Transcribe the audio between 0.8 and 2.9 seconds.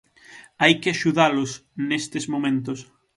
que axudalos, nestes momentos.